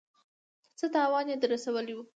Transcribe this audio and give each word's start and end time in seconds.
څه 0.79 0.85
تاوان 0.95 1.25
يې 1.31 1.35
در 1.41 1.49
رسولی 1.53 1.93
و. 1.95 1.99